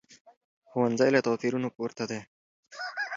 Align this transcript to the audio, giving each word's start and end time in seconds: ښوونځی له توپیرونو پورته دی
ښوونځی 0.69 1.09
له 1.15 1.19
توپیرونو 1.27 1.67
پورته 1.75 2.03
دی 2.09 2.21